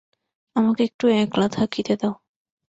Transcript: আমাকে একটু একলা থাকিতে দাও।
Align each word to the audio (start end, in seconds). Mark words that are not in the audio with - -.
আমাকে 0.55 0.81
একটু 0.83 1.05
একলা 1.17 1.47
থাকিতে 1.49 1.93
দাও। 1.97 2.13